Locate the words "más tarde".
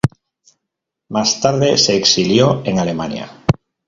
1.09-1.77